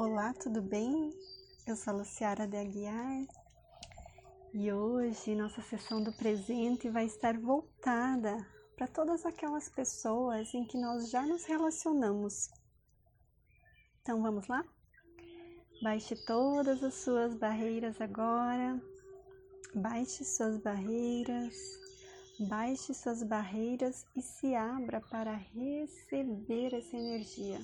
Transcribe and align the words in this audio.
Olá, 0.00 0.32
tudo 0.32 0.62
bem? 0.62 1.12
Eu 1.66 1.74
sou 1.74 1.92
a 1.92 1.96
Luciara 1.96 2.46
de 2.46 2.56
Aguiar 2.56 3.26
e 4.54 4.72
hoje 4.72 5.34
nossa 5.34 5.60
sessão 5.60 6.00
do 6.00 6.12
presente 6.12 6.88
vai 6.88 7.06
estar 7.06 7.36
voltada 7.36 8.46
para 8.76 8.86
todas 8.86 9.26
aquelas 9.26 9.68
pessoas 9.68 10.54
em 10.54 10.64
que 10.64 10.78
nós 10.78 11.10
já 11.10 11.26
nos 11.26 11.44
relacionamos. 11.46 12.48
Então 14.00 14.22
vamos 14.22 14.46
lá? 14.46 14.64
Baixe 15.82 16.14
todas 16.24 16.84
as 16.84 16.94
suas 16.94 17.34
barreiras 17.34 18.00
agora, 18.00 18.80
baixe 19.74 20.24
suas 20.24 20.62
barreiras, 20.62 21.56
baixe 22.48 22.94
suas 22.94 23.24
barreiras 23.24 24.06
e 24.14 24.22
se 24.22 24.54
abra 24.54 25.00
para 25.00 25.34
receber 25.34 26.72
essa 26.72 26.96
energia. 26.96 27.58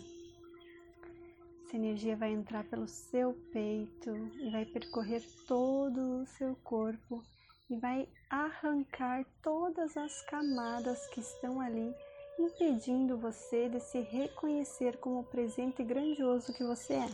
Essa 1.75 1.83
energia 1.83 2.17
vai 2.17 2.31
entrar 2.31 2.63
pelo 2.67 2.87
seu 2.87 3.35
peito 3.53 4.15
e 4.39 4.49
vai 4.53 4.65
percorrer 4.65 5.21
todo 5.45 6.23
o 6.23 6.27
seu 6.27 6.55
corpo 6.63 7.21
e 7.69 7.77
vai 7.77 8.09
arrancar 8.31 9.27
todas 9.43 9.97
as 9.97 10.23
camadas 10.23 11.05
que 11.09 11.19
estão 11.19 11.61
ali, 11.61 11.93
impedindo 12.39 13.19
você 13.19 13.69
de 13.69 13.81
se 13.81 13.99
reconhecer 14.03 14.99
como 14.99 15.19
o 15.19 15.25
presente 15.25 15.83
grandioso 15.83 16.53
que 16.53 16.63
você 16.63 16.93
é. 16.93 17.11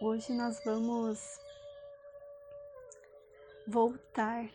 Hoje 0.00 0.32
nós 0.32 0.58
vamos 0.64 1.20
voltar 3.66 4.48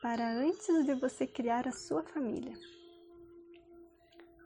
para 0.00 0.26
antes 0.26 0.86
de 0.86 0.94
você 0.94 1.26
criar 1.26 1.68
a 1.68 1.72
sua 1.72 2.02
família. 2.04 2.77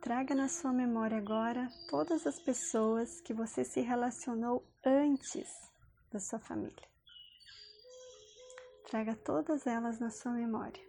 Traga 0.03 0.35
na 0.35 0.49
sua 0.49 0.73
memória 0.73 1.17
agora 1.17 1.69
todas 1.89 2.27
as 2.27 2.37
pessoas 2.41 3.21
que 3.21 3.33
você 3.33 3.63
se 3.63 3.81
relacionou 3.81 4.67
antes 4.85 5.49
da 6.11 6.19
sua 6.19 6.41
família. 6.41 6.89
Traga 8.91 9.15
todas 9.15 9.65
elas 9.65 10.01
na 10.01 10.11
sua 10.11 10.33
memória. 10.33 10.83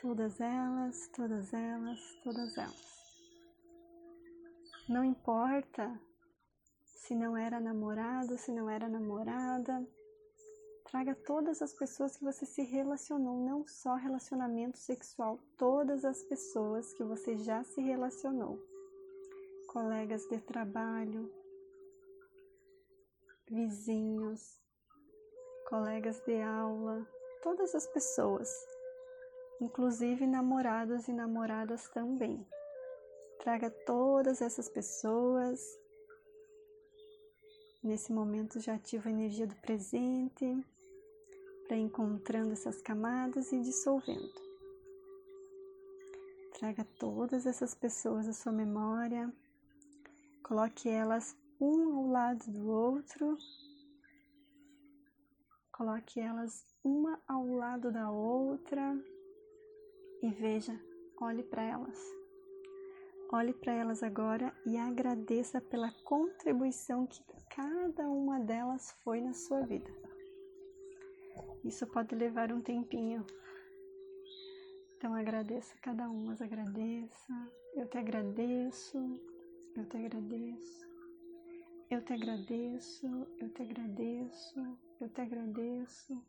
Todas 0.00 0.40
elas, 0.40 1.08
todas 1.08 1.52
elas, 1.52 2.00
todas 2.24 2.56
elas. 2.56 3.02
Não 4.88 5.04
importa 5.04 6.00
se 6.86 7.14
não 7.14 7.36
era 7.36 7.60
namorado, 7.60 8.38
se 8.38 8.50
não 8.50 8.70
era 8.70 8.88
namorada, 8.88 9.86
Traga 10.92 11.14
todas 11.14 11.62
as 11.62 11.72
pessoas 11.72 12.18
que 12.18 12.22
você 12.22 12.44
se 12.44 12.62
relacionou, 12.64 13.38
não 13.38 13.66
só 13.66 13.94
relacionamento 13.94 14.76
sexual, 14.76 15.38
todas 15.56 16.04
as 16.04 16.22
pessoas 16.24 16.92
que 16.92 17.02
você 17.02 17.34
já 17.38 17.64
se 17.64 17.80
relacionou. 17.80 18.60
Colegas 19.68 20.28
de 20.28 20.38
trabalho, 20.38 21.32
vizinhos, 23.48 24.60
colegas 25.66 26.20
de 26.26 26.42
aula, 26.42 27.08
todas 27.42 27.74
as 27.74 27.86
pessoas, 27.86 28.54
inclusive 29.62 30.26
namorados 30.26 31.08
e 31.08 31.12
namoradas 31.14 31.88
também. 31.88 32.46
Traga 33.40 33.70
todas 33.70 34.42
essas 34.42 34.68
pessoas. 34.68 35.58
Nesse 37.82 38.12
momento 38.12 38.60
já 38.60 38.74
ativa 38.74 39.08
a 39.08 39.12
energia 39.12 39.46
do 39.46 39.56
presente 39.56 40.62
para 41.66 41.76
encontrando 41.76 42.52
essas 42.52 42.80
camadas 42.80 43.52
e 43.52 43.60
dissolvendo. 43.60 44.32
Traga 46.58 46.84
todas 46.98 47.46
essas 47.46 47.74
pessoas 47.74 48.28
à 48.28 48.32
sua 48.32 48.52
memória, 48.52 49.32
coloque 50.42 50.88
elas 50.88 51.36
um 51.60 51.96
ao 51.96 52.06
lado 52.08 52.50
do 52.50 52.68
outro, 52.68 53.36
coloque 55.72 56.20
elas 56.20 56.64
uma 56.84 57.20
ao 57.26 57.46
lado 57.46 57.90
da 57.90 58.10
outra 58.10 58.96
e 60.22 60.30
veja, 60.30 60.78
olhe 61.20 61.42
para 61.42 61.62
elas. 61.62 61.98
Olhe 63.32 63.54
para 63.54 63.72
elas 63.72 64.02
agora 64.02 64.54
e 64.66 64.76
agradeça 64.76 65.58
pela 65.58 65.90
contribuição 66.04 67.06
que 67.06 67.24
cada 67.48 68.08
uma 68.08 68.38
delas 68.38 68.92
foi 69.02 69.22
na 69.22 69.32
sua 69.32 69.62
vida. 69.62 70.11
Isso 71.64 71.86
pode 71.86 72.14
levar 72.14 72.52
um 72.52 72.60
tempinho. 72.60 73.24
Então 74.96 75.14
agradeça 75.14 75.74
cada 75.80 76.08
um, 76.08 76.26
mas 76.26 76.40
agradeça. 76.40 77.32
Eu 77.74 77.86
te 77.88 77.98
agradeço, 77.98 78.98
eu 79.76 79.84
te 79.86 79.96
agradeço. 79.96 80.92
Eu 81.92 82.00
te 82.00 82.14
agradeço, 82.14 83.06
eu 83.38 83.50
te 83.50 83.60
agradeço, 83.60 84.78
eu 84.98 85.10
te 85.10 85.20
agradeço, 85.20 86.24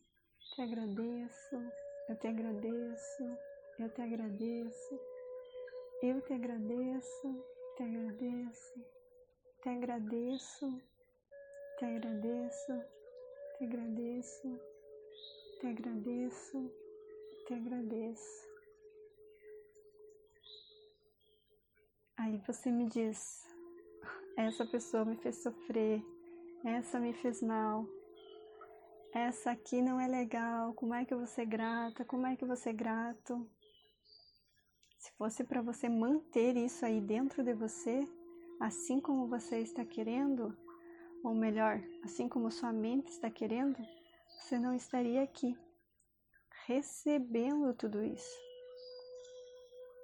te 0.53 0.61
agradeço, 0.61 1.55
eu 2.09 2.15
te 2.17 2.27
agradeço, 2.27 3.37
eu 3.79 3.89
te 3.89 4.01
agradeço, 4.01 4.99
eu 6.03 6.21
te 6.21 6.33
agradeço, 6.33 7.45
te 7.77 7.83
agradeço, 7.83 8.85
te 9.61 9.69
agradeço, 9.69 10.81
te 11.79 11.85
agradeço, 11.85 12.83
te 13.57 13.63
agradeço. 13.63 14.72
Te 15.63 15.67
agradeço, 15.67 16.69
te 17.47 17.53
agradeço. 17.53 18.49
Aí 22.17 22.37
você 22.45 22.69
me 22.69 22.85
diz: 22.89 23.47
essa 24.35 24.65
pessoa 24.65 25.05
me 25.05 25.15
fez 25.15 25.41
sofrer, 25.41 26.03
essa 26.65 26.99
me 26.99 27.13
fez 27.13 27.41
mal, 27.41 27.87
essa 29.13 29.51
aqui 29.51 29.81
não 29.81 30.01
é 30.01 30.05
legal, 30.05 30.73
como 30.73 30.93
é 30.93 31.05
que 31.05 31.13
eu 31.13 31.19
vou 31.19 31.27
ser 31.27 31.45
grata, 31.45 32.03
como 32.03 32.27
é 32.27 32.35
que 32.35 32.43
eu 32.43 32.47
vou 32.49 32.57
ser 32.57 32.73
grato? 32.73 33.49
Se 34.99 35.13
fosse 35.13 35.45
para 35.45 35.61
você 35.61 35.87
manter 35.87 36.57
isso 36.57 36.85
aí 36.85 36.99
dentro 36.99 37.41
de 37.41 37.53
você, 37.53 38.05
assim 38.59 38.99
como 38.99 39.29
você 39.29 39.59
está 39.59 39.85
querendo, 39.85 40.53
ou 41.23 41.33
melhor, 41.33 41.81
assim 42.03 42.27
como 42.27 42.51
sua 42.51 42.73
mente 42.73 43.07
está 43.07 43.29
querendo, 43.29 43.77
você 44.43 44.59
não 44.59 44.75
estaria 44.75 45.23
aqui 45.23 45.57
recebendo 46.65 47.73
tudo 47.73 48.03
isso. 48.03 48.37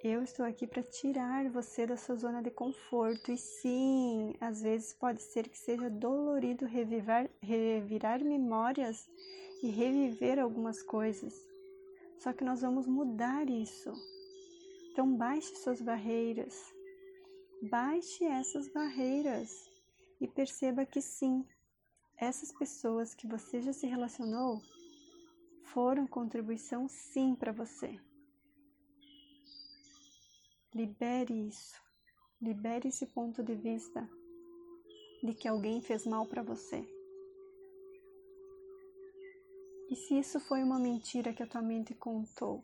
Eu 0.02 0.24
estou 0.24 0.46
aqui 0.46 0.66
para 0.66 0.82
tirar 0.82 1.50
você 1.50 1.86
da 1.86 1.98
sua 1.98 2.16
zona 2.16 2.42
de 2.42 2.50
conforto 2.50 3.34
e 3.34 3.38
sim, 3.38 4.34
às 4.40 4.62
vezes 4.62 4.94
pode 4.94 5.22
ser 5.22 5.50
que 5.50 5.58
seja 5.58 5.90
dolorido 5.90 6.66
revivar, 6.66 7.30
revirar 7.42 8.24
memórias 8.24 9.10
e 9.62 9.70
reviver 9.70 10.40
algumas 10.40 10.82
coisas. 10.84 11.34
Só 12.20 12.32
que 12.32 12.46
nós 12.46 12.62
vamos 12.62 12.88
mudar 12.88 13.50
isso. 13.50 13.92
Então 14.92 15.18
baixe 15.18 15.54
suas 15.58 15.82
barreiras. 15.82 16.74
Baixe 17.70 18.24
essas 18.24 18.72
barreiras 18.72 19.70
e 20.22 20.28
perceba 20.30 20.86
que 20.86 21.02
sim, 21.02 21.46
essas 22.19 22.52
pessoas 22.52 23.16
que 23.16 23.25
você 23.25 23.62
já 23.62 23.72
se 23.72 23.88
relacionou 23.88 24.62
foram 25.63 26.06
contribuição 26.06 26.88
sim 26.90 27.34
para 27.34 27.53
você. 27.53 27.97
Libere 30.75 31.47
isso. 31.47 31.81
Libere 32.41 32.90
esse 32.90 33.06
ponto 33.07 33.41
de 33.41 33.56
vista 33.56 34.07
de 35.24 35.34
que 35.34 35.47
alguém 35.47 35.81
fez 35.81 36.06
mal 36.06 36.25
para 36.25 36.44
você. 36.44 36.85
E 39.90 39.96
se 39.96 40.19
isso 40.19 40.40
foi 40.41 40.62
uma 40.62 40.78
mentira 40.78 41.34
que 41.34 41.41
a 41.41 41.47
tua 41.47 41.62
mente 41.62 41.96
contou? 41.96 42.63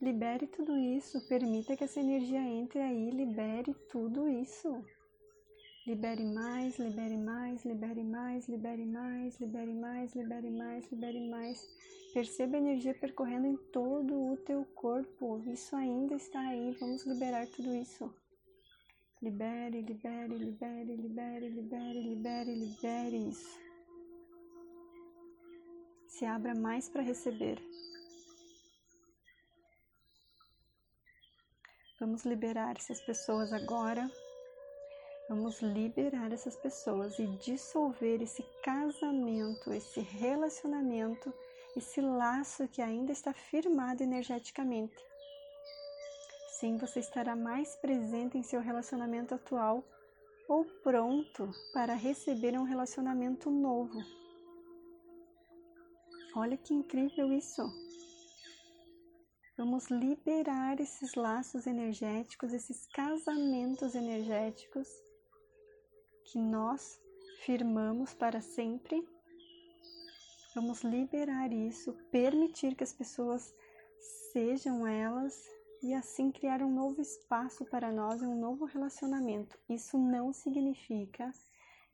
Libere 0.00 0.46
tudo 0.46 0.76
isso, 0.78 1.26
permita 1.28 1.76
que 1.76 1.84
essa 1.84 2.00
energia 2.00 2.40
entre 2.40 2.80
aí, 2.80 3.10
libere 3.10 3.74
tudo 3.90 4.26
isso. 4.28 4.82
Libere 5.90 6.24
mais, 6.24 6.78
libere 6.78 7.16
mais, 7.16 7.64
libere 7.64 8.04
mais, 8.04 8.46
libere 8.48 8.84
mais, 8.86 9.40
libere 9.40 9.74
mais, 9.74 10.14
libere 10.14 10.50
mais, 10.50 10.88
libere 10.92 11.28
mais. 11.28 11.68
Perceba 12.14 12.56
a 12.56 12.60
energia 12.60 12.94
percorrendo 12.94 13.48
em 13.48 13.56
todo 13.72 14.14
o 14.14 14.36
teu 14.36 14.64
corpo. 14.66 15.42
Isso 15.48 15.74
ainda 15.74 16.14
está 16.14 16.38
aí. 16.38 16.76
Vamos 16.78 17.04
liberar 17.04 17.44
tudo 17.48 17.74
isso. 17.74 18.14
Libere, 19.20 19.82
libere, 19.82 20.36
libere, 20.36 20.94
libere, 20.94 21.48
libere, 21.48 22.00
libere, 22.00 22.54
libere 22.54 23.28
isso. 23.28 23.58
Se 26.06 26.24
abra 26.24 26.54
mais 26.54 26.88
para 26.88 27.02
receber. 27.02 27.60
Vamos 31.98 32.24
liberar 32.24 32.76
essas 32.76 33.00
pessoas 33.00 33.52
agora. 33.52 34.08
Vamos 35.30 35.62
liberar 35.62 36.32
essas 36.32 36.56
pessoas 36.56 37.16
e 37.20 37.26
dissolver 37.36 38.20
esse 38.20 38.42
casamento, 38.64 39.72
esse 39.72 40.00
relacionamento, 40.00 41.32
esse 41.76 42.00
laço 42.00 42.66
que 42.66 42.82
ainda 42.82 43.12
está 43.12 43.32
firmado 43.32 44.02
energeticamente. 44.02 44.96
Assim 46.46 46.76
você 46.78 46.98
estará 46.98 47.36
mais 47.36 47.76
presente 47.76 48.36
em 48.36 48.42
seu 48.42 48.60
relacionamento 48.60 49.32
atual 49.32 49.84
ou 50.48 50.64
pronto 50.82 51.48
para 51.72 51.94
receber 51.94 52.58
um 52.58 52.64
relacionamento 52.64 53.52
novo. 53.52 54.00
Olha 56.34 56.56
que 56.56 56.74
incrível 56.74 57.32
isso! 57.32 57.62
Vamos 59.56 59.88
liberar 59.90 60.80
esses 60.80 61.14
laços 61.14 61.68
energéticos, 61.68 62.52
esses 62.52 62.84
casamentos 62.88 63.94
energéticos 63.94 64.88
que 66.30 66.38
nós 66.38 67.00
firmamos 67.44 68.14
para 68.14 68.40
sempre. 68.40 69.06
Vamos 70.54 70.82
liberar 70.82 71.52
isso, 71.52 71.92
permitir 72.10 72.74
que 72.74 72.84
as 72.84 72.92
pessoas 72.92 73.54
sejam 74.32 74.86
elas 74.86 75.48
e 75.82 75.92
assim 75.92 76.30
criar 76.30 76.62
um 76.62 76.72
novo 76.72 77.00
espaço 77.00 77.64
para 77.64 77.90
nós 77.90 78.22
e 78.22 78.26
um 78.26 78.38
novo 78.38 78.64
relacionamento. 78.64 79.58
Isso 79.68 79.98
não 79.98 80.32
significa 80.32 81.32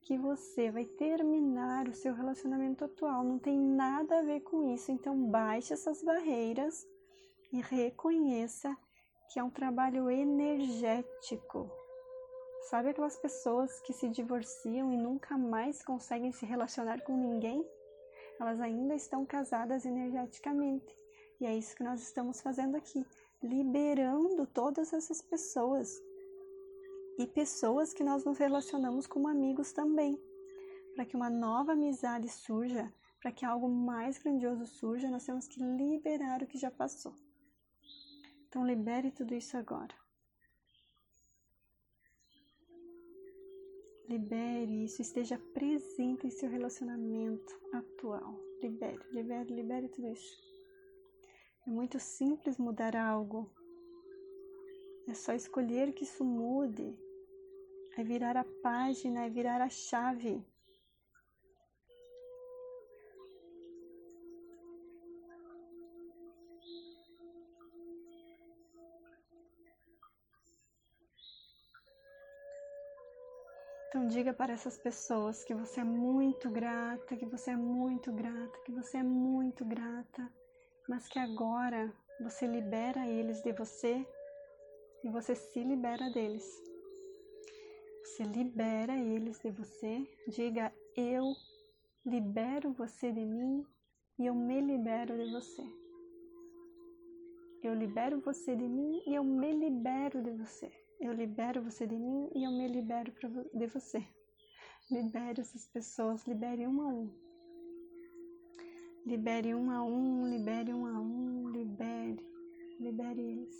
que 0.02 0.18
você 0.18 0.70
vai 0.70 0.84
terminar 0.84 1.88
o 1.88 1.94
seu 1.94 2.14
relacionamento 2.14 2.84
atual, 2.84 3.24
não 3.24 3.38
tem 3.38 3.58
nada 3.58 4.18
a 4.18 4.22
ver 4.22 4.40
com 4.40 4.74
isso. 4.74 4.92
Então, 4.92 5.30
baixe 5.30 5.72
essas 5.72 6.02
barreiras 6.02 6.86
e 7.52 7.60
reconheça 7.60 8.76
que 9.32 9.38
é 9.38 9.44
um 9.44 9.50
trabalho 9.50 10.10
energético. 10.10 11.70
Sabe 12.70 12.88
aquelas 12.88 13.16
pessoas 13.16 13.80
que 13.82 13.92
se 13.92 14.08
divorciam 14.08 14.92
e 14.92 14.96
nunca 14.96 15.38
mais 15.38 15.84
conseguem 15.84 16.32
se 16.32 16.44
relacionar 16.44 17.00
com 17.02 17.16
ninguém? 17.16 17.64
Elas 18.40 18.60
ainda 18.60 18.92
estão 18.92 19.24
casadas 19.24 19.86
energeticamente. 19.86 20.92
E 21.40 21.46
é 21.46 21.56
isso 21.56 21.76
que 21.76 21.84
nós 21.84 22.02
estamos 22.02 22.40
fazendo 22.40 22.76
aqui, 22.76 23.06
liberando 23.40 24.44
todas 24.48 24.92
essas 24.92 25.22
pessoas. 25.22 25.96
E 27.16 27.28
pessoas 27.28 27.92
que 27.92 28.02
nós 28.02 28.24
nos 28.24 28.36
relacionamos 28.36 29.06
como 29.06 29.28
amigos 29.28 29.70
também. 29.70 30.20
Para 30.96 31.04
que 31.04 31.14
uma 31.14 31.30
nova 31.30 31.70
amizade 31.70 32.28
surja, 32.28 32.92
para 33.22 33.30
que 33.30 33.46
algo 33.46 33.68
mais 33.68 34.18
grandioso 34.18 34.66
surja, 34.66 35.08
nós 35.08 35.24
temos 35.24 35.46
que 35.46 35.62
liberar 35.62 36.42
o 36.42 36.46
que 36.48 36.58
já 36.58 36.72
passou. 36.72 37.14
Então, 38.48 38.66
libere 38.66 39.12
tudo 39.12 39.36
isso 39.36 39.56
agora. 39.56 39.94
Libere 44.08 44.84
isso, 44.84 45.02
esteja 45.02 45.36
presente 45.52 46.28
em 46.28 46.30
seu 46.30 46.48
relacionamento 46.48 47.52
atual. 47.72 48.38
Libere, 48.62 49.00
libere, 49.10 49.52
libere 49.52 49.88
tudo 49.88 50.08
isso. 50.08 50.36
É 51.66 51.70
muito 51.70 51.98
simples 51.98 52.56
mudar 52.56 52.94
algo. 52.94 53.50
É 55.08 55.14
só 55.14 55.32
escolher 55.32 55.92
que 55.92 56.04
isso 56.04 56.24
mude. 56.24 56.96
É 57.96 58.04
virar 58.04 58.36
a 58.36 58.44
página, 58.62 59.24
é 59.24 59.28
virar 59.28 59.60
a 59.60 59.68
chave. 59.68 60.40
Então 73.96 74.08
diga 74.08 74.34
para 74.34 74.52
essas 74.52 74.76
pessoas 74.76 75.42
que 75.42 75.54
você 75.54 75.80
é 75.80 75.84
muito 75.84 76.50
grata, 76.50 77.16
que 77.16 77.24
você 77.24 77.52
é 77.52 77.56
muito 77.56 78.12
grata, 78.12 78.58
que 78.66 78.70
você 78.70 78.98
é 78.98 79.02
muito 79.02 79.64
grata, 79.64 80.30
mas 80.86 81.08
que 81.08 81.18
agora 81.18 81.90
você 82.20 82.46
libera 82.46 83.08
eles 83.08 83.40
de 83.40 83.52
você 83.52 84.06
e 85.02 85.08
você 85.08 85.34
se 85.34 85.64
libera 85.64 86.10
deles. 86.10 86.44
Você 88.04 88.24
libera 88.24 88.94
eles 88.98 89.38
de 89.38 89.50
você. 89.50 90.06
Diga: 90.28 90.70
Eu 90.94 91.34
libero 92.04 92.74
você 92.74 93.10
de 93.10 93.24
mim 93.24 93.64
e 94.18 94.26
eu 94.26 94.34
me 94.34 94.60
libero 94.60 95.16
de 95.16 95.32
você. 95.32 95.85
Eu 97.66 97.74
libero 97.74 98.20
você 98.20 98.54
de 98.54 98.68
mim 98.68 99.02
e 99.04 99.16
eu 99.16 99.24
me 99.24 99.50
libero 99.50 100.22
de 100.22 100.30
você. 100.30 100.70
Eu 101.00 101.12
libero 101.12 101.60
você 101.60 101.84
de 101.84 101.98
mim 101.98 102.30
e 102.32 102.44
eu 102.44 102.52
me 102.52 102.68
libero 102.68 103.12
de 103.52 103.66
você. 103.66 104.06
Libere 104.88 105.40
essas 105.40 105.66
pessoas, 105.66 106.24
libere 106.28 106.64
um 106.64 106.80
a 106.80 106.86
um. 106.86 107.10
Libere 109.04 109.52
um 109.52 109.68
a 109.72 109.82
um, 109.82 110.28
libere 110.28 110.72
um 110.72 110.86
a 110.86 111.00
um, 111.00 111.48
libere, 111.48 112.24
libere 112.78 113.20
eles. 113.20 113.56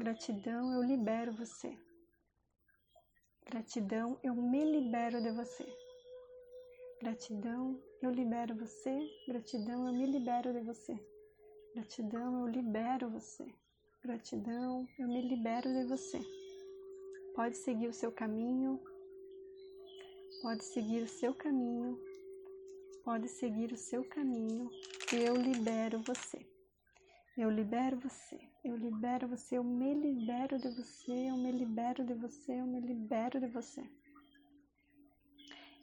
Gratidão, 0.00 0.72
eu 0.72 0.82
libero 0.82 1.32
você. 1.32 1.78
Gratidão, 3.46 4.18
eu 4.24 4.34
me 4.34 4.64
libero 4.64 5.22
de 5.22 5.30
você. 5.30 5.66
Gratidão, 7.00 7.80
eu 8.02 8.10
libero 8.10 8.56
você. 8.56 8.98
Gratidão, 9.28 9.86
eu 9.86 9.92
me 9.92 10.06
libero 10.06 10.52
de 10.52 10.60
você. 10.62 11.12
Gratidão, 11.74 12.40
eu 12.40 12.52
libero 12.52 13.08
você. 13.08 13.46
Gratidão, 14.02 14.86
eu 14.98 15.08
me 15.08 15.22
libero 15.22 15.72
de 15.72 15.84
você. 15.84 16.20
Pode 17.34 17.56
seguir 17.56 17.88
o 17.88 17.94
seu 17.94 18.12
caminho, 18.12 18.78
pode 20.42 20.62
seguir 20.64 21.02
o 21.02 21.08
seu 21.08 21.34
caminho, 21.34 21.98
pode 23.02 23.26
seguir 23.26 23.72
o 23.72 23.76
seu 23.78 24.04
caminho. 24.04 24.70
Eu 25.14 25.34
libero 25.34 26.02
você. 26.02 26.46
Eu 27.38 27.48
libero 27.48 27.98
você. 27.98 28.38
Eu 28.62 28.76
libero 28.76 29.26
você. 29.26 29.56
Eu 29.56 29.64
me 29.64 29.94
libero 29.94 30.58
de 30.58 30.68
você. 30.68 31.30
Eu 31.30 31.38
me 31.38 31.52
libero 31.52 32.04
de 32.04 32.12
você. 32.12 32.52
Eu 32.52 32.66
me 32.66 32.80
libero 32.80 33.40
de 33.40 33.46
você. 33.46 33.82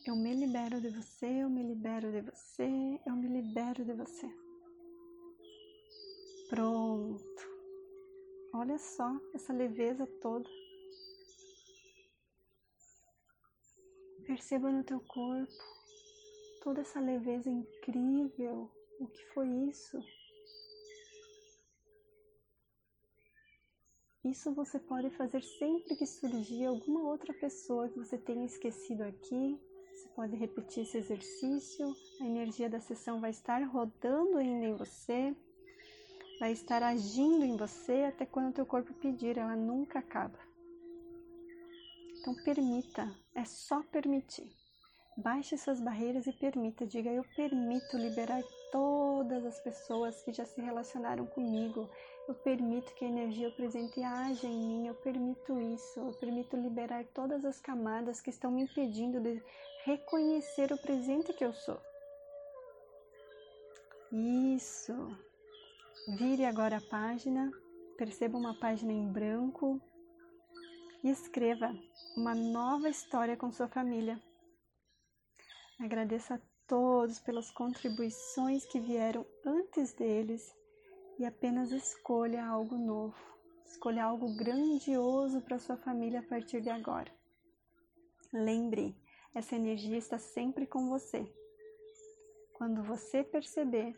Eu 0.05 0.15
me 0.15 0.35
libero 0.35 0.79
de 0.79 0.89
você. 0.91 1.25
Eu 1.41 1.49
me 1.49 1.63
libero 1.63 2.11
de 2.11 2.21
você. 2.21 2.99
Eu 3.07 3.15
me 3.15 3.27
libero 3.27 3.83
de 3.83 3.93
você. 3.93 4.48
Pronto. 6.49 7.41
Olha 8.55 8.79
só 8.79 9.07
essa 9.35 9.53
leveza 9.53 10.07
toda. 10.19 10.49
Perceba 14.25 14.71
no 14.71 14.83
teu 14.83 14.99
corpo 14.99 15.53
toda 16.63 16.81
essa 16.81 16.99
leveza 16.99 17.49
incrível. 17.49 18.71
O 18.99 19.07
que 19.07 19.25
foi 19.27 19.47
isso? 19.69 20.03
Isso 24.25 24.53
você 24.53 24.79
pode 24.79 25.09
fazer 25.11 25.41
sempre 25.41 25.95
que 25.95 26.05
surgir 26.05 26.65
alguma 26.65 27.07
outra 27.09 27.33
pessoa 27.33 27.89
que 27.89 27.97
você 27.99 28.17
tenha 28.17 28.45
esquecido 28.45 29.03
aqui. 29.03 29.59
Você 29.93 30.09
pode 30.15 30.35
repetir 30.35 30.83
esse 30.83 30.97
exercício. 30.97 31.95
A 32.21 32.25
energia 32.25 32.69
da 32.69 32.79
sessão 32.79 33.21
vai 33.21 33.29
estar 33.29 33.63
rodando 33.63 34.37
ainda 34.37 34.65
em 34.65 34.75
você, 34.75 35.35
vai 36.39 36.51
estar 36.51 36.81
agindo 36.81 37.43
em 37.43 37.57
você 37.57 38.05
até 38.07 38.25
quando 38.25 38.49
o 38.49 38.53
teu 38.53 38.65
corpo 38.65 38.93
pedir. 38.93 39.37
Ela 39.37 39.55
nunca 39.55 39.99
acaba. 39.99 40.39
Então 42.19 42.33
permita, 42.43 43.09
é 43.35 43.45
só 43.45 43.81
permitir. 43.83 44.51
Baixe 45.17 45.57
suas 45.57 45.81
barreiras 45.81 46.27
e 46.27 46.33
permita, 46.33 46.85
diga 46.85 47.09
eu 47.09 47.25
permito 47.35 47.97
liberar 47.97 48.41
todas 48.71 49.45
as 49.45 49.59
pessoas 49.59 50.21
que 50.21 50.31
já 50.31 50.45
se 50.45 50.61
relacionaram 50.61 51.25
comigo. 51.25 51.89
Eu 52.27 52.35
permito 52.35 52.93
que 52.93 53.03
a 53.03 53.09
energia 53.09 53.51
presente 53.51 54.01
haja 54.01 54.47
em 54.47 54.57
mim, 54.57 54.87
eu 54.87 54.95
permito 54.95 55.59
isso, 55.59 55.99
eu 55.99 56.13
permito 56.13 56.55
liberar 56.55 57.03
todas 57.13 57.43
as 57.43 57.59
camadas 57.59 58.21
que 58.21 58.29
estão 58.29 58.51
me 58.51 58.63
impedindo 58.63 59.19
de 59.19 59.41
reconhecer 59.83 60.71
o 60.71 60.77
presente 60.77 61.33
que 61.33 61.43
eu 61.43 61.53
sou. 61.53 61.81
Isso. 64.11 64.93
Vire 66.07 66.45
agora 66.45 66.77
a 66.77 66.81
página, 66.81 67.51
perceba 67.97 68.37
uma 68.37 68.57
página 68.57 68.91
em 68.91 69.11
branco 69.11 69.79
e 71.03 71.09
escreva 71.09 71.75
uma 72.15 72.33
nova 72.33 72.89
história 72.89 73.37
com 73.37 73.51
sua 73.51 73.67
família. 73.67 74.19
Agradeça 75.79 76.35
a 76.35 76.41
todos 76.65 77.19
pelas 77.19 77.51
contribuições 77.51 78.65
que 78.65 78.79
vieram 78.79 79.25
antes 79.45 79.93
deles 79.93 80.55
e 81.19 81.25
apenas 81.25 81.71
escolha 81.71 82.45
algo 82.45 82.77
novo. 82.77 83.17
Escolha 83.65 84.05
algo 84.05 84.35
grandioso 84.35 85.41
para 85.41 85.59
sua 85.59 85.77
família 85.77 86.21
a 86.21 86.27
partir 86.27 86.61
de 86.61 86.69
agora. 86.69 87.11
Lembre, 88.33 88.95
essa 89.33 89.55
energia 89.55 89.97
está 89.97 90.17
sempre 90.17 90.65
com 90.65 90.89
você. 90.89 91.31
Quando 92.53 92.81
você 92.83 93.23
perceber 93.23 93.95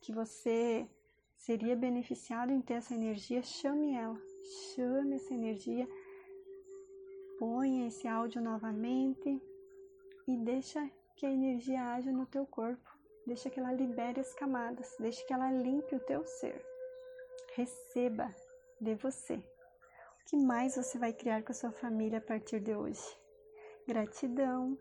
que 0.00 0.12
você 0.12 0.88
seria 1.40 1.74
beneficiado 1.76 2.52
em 2.52 2.60
ter 2.60 2.74
essa 2.74 2.94
energia, 2.94 3.42
chame 3.42 3.94
ela, 3.94 4.18
chame 4.74 5.16
essa 5.16 5.34
energia 5.34 5.86
Ponha 7.40 7.88
esse 7.88 8.06
áudio 8.06 8.42
novamente 8.42 9.42
e 10.28 10.36
deixa 10.36 10.90
que 11.16 11.24
a 11.24 11.32
energia 11.32 11.94
haja 11.94 12.12
no 12.12 12.26
teu 12.26 12.44
corpo. 12.44 12.86
Deixa 13.26 13.48
que 13.48 13.58
ela 13.58 13.72
libere 13.72 14.20
as 14.20 14.34
camadas, 14.34 14.94
deixa 15.00 15.24
que 15.24 15.32
ela 15.32 15.50
limpe 15.50 15.96
o 15.96 16.00
teu 16.00 16.22
ser. 16.26 16.62
Receba 17.54 18.28
de 18.78 18.94
você 18.96 19.42
que 20.26 20.36
mais 20.36 20.76
você 20.76 20.98
vai 20.98 21.14
criar 21.14 21.42
com 21.42 21.52
a 21.52 21.54
sua 21.54 21.72
família 21.72 22.18
a 22.18 22.20
partir 22.20 22.60
de 22.60 22.74
hoje. 22.74 23.02
Gratidão! 23.88 24.76